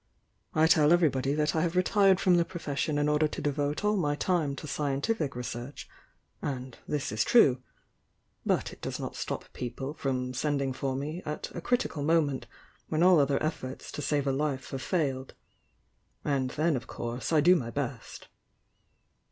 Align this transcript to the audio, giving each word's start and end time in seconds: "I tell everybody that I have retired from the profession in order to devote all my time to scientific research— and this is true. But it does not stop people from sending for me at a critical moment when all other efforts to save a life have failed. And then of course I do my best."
"I 0.55 0.65
tell 0.65 0.91
everybody 0.91 1.33
that 1.35 1.55
I 1.55 1.61
have 1.61 1.75
retired 1.75 2.19
from 2.19 2.37
the 2.37 2.43
profession 2.43 2.97
in 2.97 3.07
order 3.07 3.27
to 3.27 3.39
devote 3.39 3.85
all 3.85 3.95
my 3.95 4.15
time 4.15 4.55
to 4.55 4.65
scientific 4.65 5.35
research— 5.35 5.87
and 6.41 6.75
this 6.87 7.11
is 7.11 7.23
true. 7.23 7.61
But 8.43 8.73
it 8.73 8.81
does 8.81 8.99
not 8.99 9.15
stop 9.15 9.53
people 9.53 9.93
from 9.93 10.33
sending 10.33 10.73
for 10.73 10.95
me 10.95 11.21
at 11.23 11.51
a 11.53 11.61
critical 11.61 12.01
moment 12.01 12.47
when 12.89 13.03
all 13.03 13.19
other 13.19 13.37
efforts 13.43 13.91
to 13.91 14.01
save 14.01 14.25
a 14.25 14.31
life 14.31 14.71
have 14.71 14.81
failed. 14.81 15.35
And 16.25 16.49
then 16.49 16.75
of 16.75 16.87
course 16.87 17.31
I 17.31 17.39
do 17.39 17.55
my 17.55 17.69
best." 17.69 18.27